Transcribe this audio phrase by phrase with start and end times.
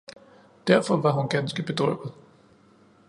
[0.67, 2.13] derfor var hun ganske bedrøvet.